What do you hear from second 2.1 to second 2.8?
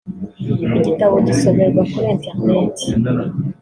internet